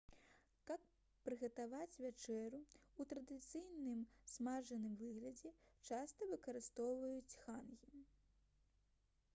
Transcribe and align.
каб 0.69 0.85
прыгатаваць 1.27 1.97
вячэру 2.05 2.61
ў 2.99 3.01
традыцыйным 3.11 4.01
смажаным 4.33 4.97
выглядзе 5.03 5.53
часта 5.93 6.31
выкарыстоўваюць 6.33 7.37
хангі 7.45 7.97